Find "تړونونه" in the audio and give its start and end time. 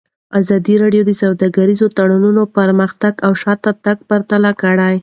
1.97-2.41